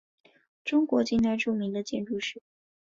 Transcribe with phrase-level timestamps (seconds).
[0.65, 2.41] 中国近代著名的建筑师。